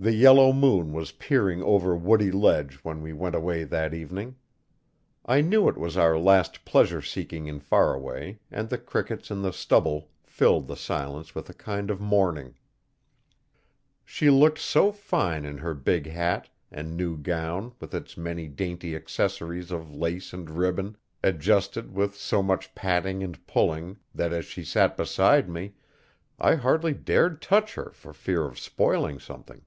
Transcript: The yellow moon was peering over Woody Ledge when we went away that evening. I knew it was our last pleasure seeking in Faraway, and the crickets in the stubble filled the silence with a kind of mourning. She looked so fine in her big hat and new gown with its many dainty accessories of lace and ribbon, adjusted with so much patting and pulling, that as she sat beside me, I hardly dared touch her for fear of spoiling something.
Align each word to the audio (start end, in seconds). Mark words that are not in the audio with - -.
The 0.00 0.14
yellow 0.14 0.52
moon 0.52 0.92
was 0.92 1.10
peering 1.10 1.60
over 1.60 1.96
Woody 1.96 2.30
Ledge 2.30 2.76
when 2.84 3.02
we 3.02 3.12
went 3.12 3.34
away 3.34 3.64
that 3.64 3.92
evening. 3.92 4.36
I 5.26 5.40
knew 5.40 5.66
it 5.68 5.76
was 5.76 5.96
our 5.96 6.16
last 6.16 6.64
pleasure 6.64 7.02
seeking 7.02 7.48
in 7.48 7.58
Faraway, 7.58 8.38
and 8.48 8.68
the 8.68 8.78
crickets 8.78 9.28
in 9.28 9.42
the 9.42 9.52
stubble 9.52 10.10
filled 10.22 10.68
the 10.68 10.76
silence 10.76 11.34
with 11.34 11.50
a 11.50 11.52
kind 11.52 11.90
of 11.90 12.00
mourning. 12.00 12.54
She 14.04 14.30
looked 14.30 14.60
so 14.60 14.92
fine 14.92 15.44
in 15.44 15.58
her 15.58 15.74
big 15.74 16.06
hat 16.06 16.48
and 16.70 16.96
new 16.96 17.16
gown 17.16 17.72
with 17.80 17.92
its 17.92 18.16
many 18.16 18.46
dainty 18.46 18.94
accessories 18.94 19.72
of 19.72 19.92
lace 19.92 20.32
and 20.32 20.48
ribbon, 20.48 20.96
adjusted 21.24 21.92
with 21.92 22.14
so 22.16 22.40
much 22.40 22.72
patting 22.76 23.24
and 23.24 23.44
pulling, 23.48 23.96
that 24.14 24.32
as 24.32 24.44
she 24.44 24.62
sat 24.62 24.96
beside 24.96 25.48
me, 25.48 25.74
I 26.38 26.54
hardly 26.54 26.92
dared 26.94 27.42
touch 27.42 27.74
her 27.74 27.90
for 27.90 28.12
fear 28.12 28.44
of 28.44 28.60
spoiling 28.60 29.18
something. 29.18 29.62